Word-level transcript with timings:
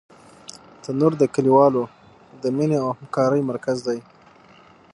تنور 0.83 1.11
د 1.17 1.23
کلیوالو 1.35 1.83
د 2.41 2.43
مینې 2.55 2.77
او 2.83 2.89
همکارۍ 2.97 3.41
مرکز 3.51 3.77
دی 3.87 3.99